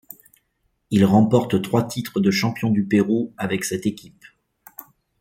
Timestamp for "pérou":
2.83-3.35